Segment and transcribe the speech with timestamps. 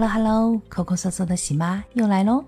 [0.00, 2.42] Hello Hello，抠抠搜搜的喜妈又来喽。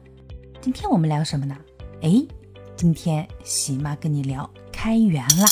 [0.62, 1.55] 今天我们聊什么呢？
[2.00, 2.26] 哎，
[2.75, 5.47] 今天喜妈跟你聊开源啦。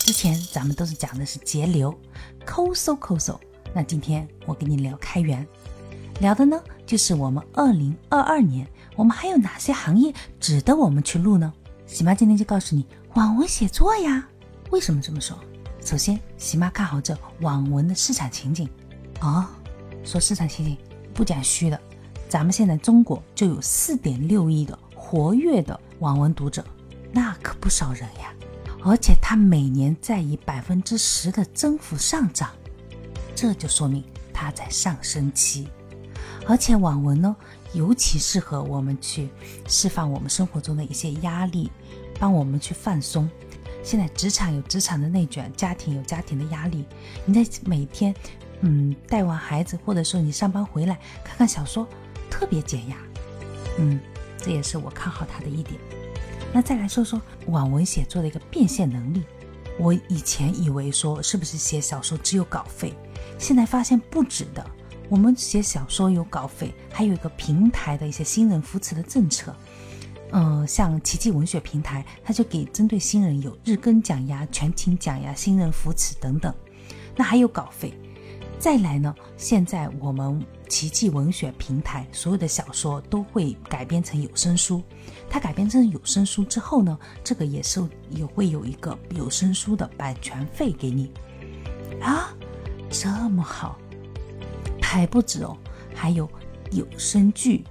[0.00, 1.96] 之前咱们都是讲的是节流，
[2.44, 3.38] 抠搜抠搜。
[3.72, 5.46] 那今天我跟你聊开源，
[6.18, 8.66] 聊的呢就是我们二零二二年，
[8.96, 11.52] 我们还有哪些行业值得我们去录呢？
[11.86, 12.84] 喜妈今天就告诉你，
[13.14, 14.28] 网文写作呀。
[14.70, 15.38] 为什么这么说？
[15.84, 18.68] 首先，喜妈看好这网文的市场前景。
[19.20, 19.46] 哦，
[20.02, 20.76] 说市场前景。
[21.18, 21.80] 不讲虚的，
[22.28, 26.64] 咱们现在中国就有四点六亿的活跃的网文读者，
[27.10, 28.32] 那可不少人呀。
[28.84, 32.50] 而且它每年在以百分之十的增幅上涨，
[33.34, 35.66] 这就说明它在上升期。
[36.46, 37.34] 而且网文呢，
[37.72, 39.28] 尤其适合我们去
[39.66, 41.68] 释放我们生活中的一些压力，
[42.20, 43.28] 帮我们去放松。
[43.88, 46.84] 现在职场有职场的内卷，家庭有家庭的压力，
[47.24, 48.14] 你在每天。
[48.60, 51.88] 嗯，带完孩子，或者说你上班回来看看小说，
[52.28, 52.98] 特别减压。
[53.78, 53.98] 嗯，
[54.36, 55.80] 这也是我看好他的一点。
[56.52, 59.22] 那再来说说网文写作的一个变现能力。
[59.78, 62.92] 我以前以为说是不是写小说只有稿费，
[63.38, 64.62] 现在发现不止的。
[65.08, 69.56] 我们写小说有稿费，还有一个平台的一些新人扶持的政策。
[70.32, 76.54] 嗯，像奇迹文学平台，它就给针对新人有日更奖呀、全勤奖呀、新人扶持等等。
[77.16, 77.92] 那还有稿费。
[78.58, 84.82] 再来呢，现在我们奇迹文学平台所有的小说都会改编成有声书，
[85.30, 91.12] 它改编成有声书之后呢，这个也是也会有一个有声书的版权费给你
[92.00, 92.34] 啊，
[92.90, 93.78] 这么好，
[94.82, 95.56] 还不止哦，
[95.94, 96.28] 还有
[96.72, 97.62] 有声剧、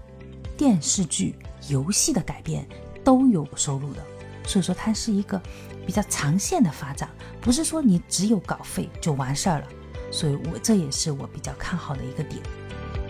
[0.56, 1.36] 电视剧、
[1.68, 2.68] 游戏的改编
[3.04, 4.04] 都有收入的，
[4.46, 5.42] 所以说它是一个
[5.86, 7.10] 比较长线的发展，
[7.42, 9.68] 不是说你只有稿费就完事儿了。
[10.12, 12.42] 所以，我这也是我比较看好的一个点。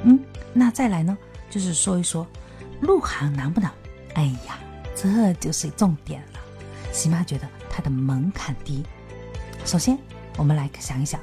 [0.03, 0.19] 嗯，
[0.51, 1.15] 那再来呢，
[1.49, 2.25] 就是说一说
[2.81, 3.71] 入行难不难？
[4.15, 4.57] 哎呀，
[4.95, 6.39] 这就是重点了。
[6.91, 8.83] 喜妈觉得它的门槛低。
[9.63, 9.97] 首先，
[10.37, 11.19] 我们来想一想，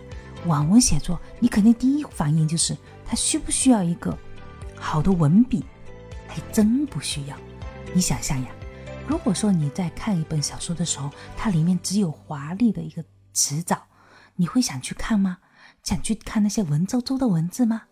[0.47, 4.17] 网文写作，你肯定第一反应就是它需不需要一个
[4.77, 5.65] 好的文笔？
[6.27, 7.37] 还真不需要。
[7.95, 8.49] 你想象呀，
[9.07, 13.83] 如果说你在看一本小说的时候，它里面只有华丽的一个词藻，
[14.35, 15.39] 你会想去看吗？
[15.83, 17.83] 想去看那些文绉绉的文字吗？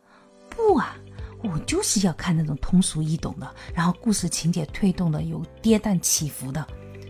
[0.48, 0.96] 不啊，
[1.42, 6.66] 我就是要看那种通俗易懂的，然后故事情节推动的有跌宕起伏的。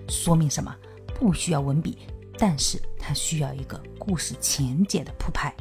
[0.08, 0.74] 说明什么？
[1.14, 1.96] 不需要文笔，
[2.36, 5.54] 但是它需要一个故事情节的铺排。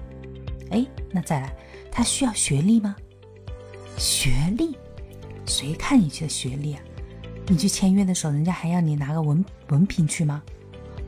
[0.72, 1.56] 哎，那再来，
[1.92, 2.96] 它需要学历吗？
[3.98, 4.76] 学历？
[5.46, 6.82] 谁看你去的学历啊？
[7.48, 10.42] 你去签约的时候，人家还要你拿个文文凭去吗？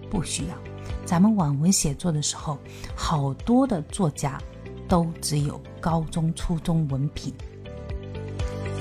[0.10, 0.58] 不需要。
[1.06, 2.58] 咱们网文写作的时候，
[2.96, 4.42] 好多的作家
[4.88, 7.34] 都只有高中、初中文凭。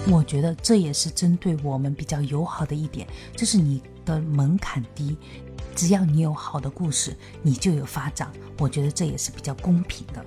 [0.08, 5.16] 我觉得这也是针对我们比较友好的一点，就是你的门槛低，
[5.76, 8.28] 只要你有好的故事，你就有发展。
[8.58, 10.24] 我觉得这也是比较公平的。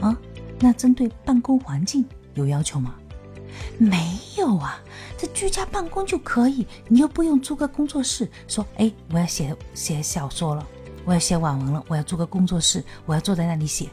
[0.00, 0.16] 啊，
[0.58, 2.04] 那针对办公环境
[2.34, 2.94] 有要求吗？
[3.78, 4.80] 没有啊，
[5.18, 10.66] 这居家办公就可以，你又不用租个工作室，说哎，我要写写小说了。
[11.06, 13.90] 我要写网文了，我要租个工作室，我要坐在那里写，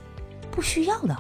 [0.50, 1.18] 不需要的，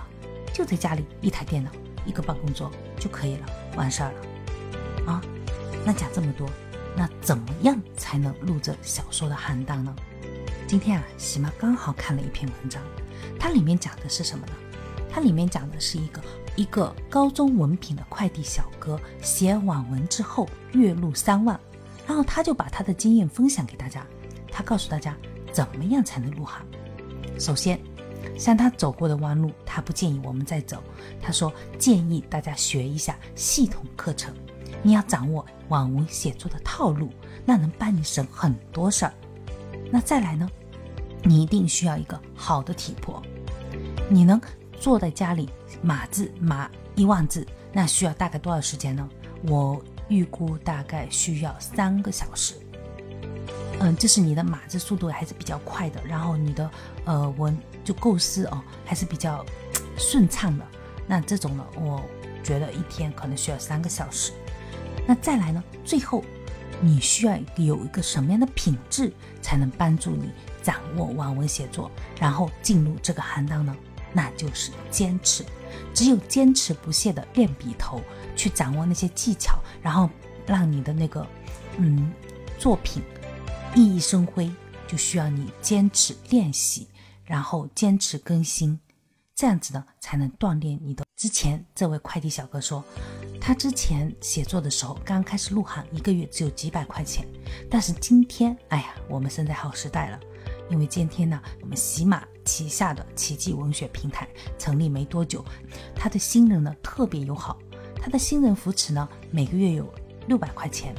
[0.53, 1.69] 就在家里一台电脑，
[2.05, 5.11] 一个办公桌就可以了，完事儿了。
[5.11, 5.21] 啊，
[5.85, 6.49] 那讲这么多，
[6.95, 9.93] 那怎么样才能录这小说的行当呢？
[10.65, 12.81] 今天啊，喜妈刚好看了一篇文章，
[13.37, 14.53] 它里面讲的是什么呢？
[15.11, 16.21] 它里面讲的是一个
[16.55, 21.59] 一个高中文凭的快递小哥写网文之后月入三万，
[22.07, 24.05] 然后他就把他的经验分享给大家，
[24.51, 25.15] 他告诉大家。
[25.53, 26.65] 怎么样才能入行？
[27.37, 27.77] 首先，
[28.37, 30.81] 像他走过的弯路，他不建议我们再走。
[31.21, 34.33] 他说建议大家学一下系统课程，
[34.81, 37.09] 你要掌握网文写作的套路，
[37.43, 39.13] 那能帮你省很多事儿。
[39.91, 40.49] 那再来呢？
[41.23, 43.21] 你一定需要一个好的体魄。
[44.09, 44.39] 你能
[44.81, 45.47] 坐在家里
[45.83, 49.07] 码字码一万字，那需要大概多少时间呢？
[49.43, 52.55] 我预估大概需要三个小时。
[53.79, 56.71] 嗯，这是你的码字速度还是比较快的，然后你的
[57.05, 59.45] 呃文就构思哦还是比较
[59.95, 60.65] 顺畅的。
[61.05, 62.03] 那这种呢，我
[62.43, 64.31] 觉得一天可能需要三个小时。
[65.05, 66.23] 那再来呢，最后
[66.79, 69.13] 你需要有一个什么样的品质
[69.43, 70.31] 才能帮助你
[70.63, 73.75] 掌握网文写作，然后进入这个行当呢？
[74.13, 75.45] 那就是坚持。
[75.93, 78.01] 只有坚持不懈的练笔头，
[78.35, 80.09] 去掌握那些技巧，然后
[80.45, 81.25] 让你的那个
[81.77, 82.11] 嗯
[82.57, 83.01] 作品。
[83.73, 84.53] 熠熠生辉，
[84.85, 86.89] 就需要你坚持练习，
[87.23, 88.77] 然后坚持更新，
[89.33, 91.05] 这样子呢才能锻炼你的。
[91.15, 92.83] 之前这位快递小哥说，
[93.39, 97.25] 他之前写作的时候刚开始入行，一个月只有几百块钱，
[97.69, 100.19] 但是今天，哎呀，我们生在好时代了，
[100.69, 104.27] 因为今天呢，我们喜马旗下的奇迹文学平台
[104.57, 105.43] 成立没多久，
[105.95, 107.57] 他的新人呢特别友好，
[107.95, 109.91] 他的新人扶持呢每个月有
[110.27, 110.93] 六百块钱，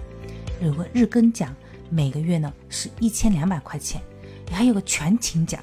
[0.60, 1.54] 有个日更奖，
[1.90, 4.00] 每个月呢是一千两百块钱，
[4.50, 5.62] 还有个全勤奖。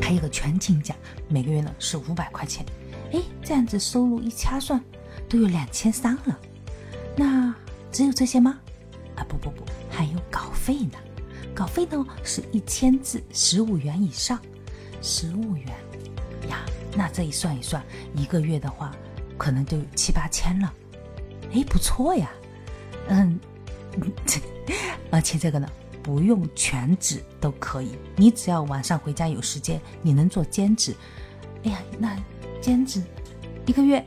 [0.00, 0.94] 还有个全勤奖，
[1.28, 2.66] 每个月呢是五百块钱，
[3.12, 4.82] 哎，这样子收入一掐算，
[5.28, 6.38] 都有两千三了。
[7.16, 7.54] 那
[7.90, 8.58] 只有这些吗？
[9.14, 10.98] 啊不不不，还有稿费呢。
[11.54, 14.38] 稿费呢是一千字十五元以上，
[15.00, 15.66] 十五元
[16.48, 16.64] 呀，
[16.96, 17.82] 那这一算一算，
[18.14, 18.94] 一个月的话，
[19.36, 20.72] 可能就七八千了。
[21.52, 22.30] 哎，不错呀，
[23.08, 23.38] 嗯，
[25.10, 25.68] 而且这个呢。
[26.02, 30.96] 不用全职都可以，你只要晚上回家有时间，你能做兼职。
[31.62, 32.18] 哎呀，那
[32.60, 33.00] 兼职
[33.66, 34.04] 一个月，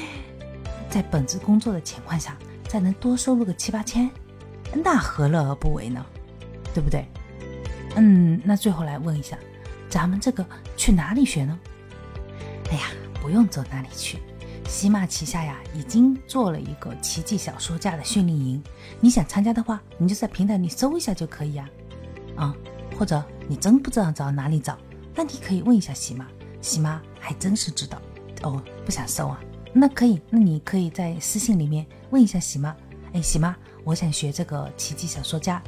[0.90, 2.36] 在本职工作的情况下，
[2.68, 4.10] 再能多收入个七八千，
[4.74, 6.04] 那何乐而不为呢？
[6.74, 7.06] 对不对？
[7.96, 9.36] 嗯，那最后来问一下，
[9.88, 10.46] 咱们这个
[10.76, 11.58] 去哪里学呢？
[12.70, 12.84] 哎呀，
[13.20, 14.18] 不用走哪里去。
[14.68, 18.62] 喜马旗下呀，已经做了一个奇迹小说家的训练营。
[19.00, 21.68] 你想参加的话，你就在平台里搜一下就可以呀。
[22.36, 22.54] 啊，
[22.96, 24.78] 或者你真不知道找哪里找，
[25.12, 26.28] 那你可以问一下喜马，
[26.60, 28.00] 喜马还真是知道。
[28.42, 29.40] 哦，不想搜啊？
[29.72, 32.74] 那可以，那你可以在私信里面问一下喜马。
[33.12, 35.60] 哎，喜妈，我想学这个奇迹小说家，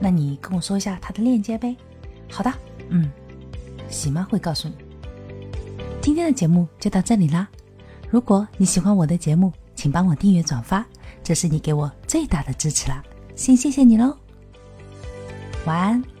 [0.00, 1.76] 那你跟我说一下它的链接呗。
[2.30, 2.52] 好的，
[2.88, 3.10] 嗯，
[3.88, 4.74] 喜妈会告诉你。
[6.00, 7.48] 今天的节目就到这里啦。
[8.10, 10.84] 如果你喜欢我的节目，请帮我订阅转发，
[11.22, 13.02] 这是你给我最大的支持啦，
[13.34, 14.16] 先谢谢你喽。
[15.66, 16.17] 晚安。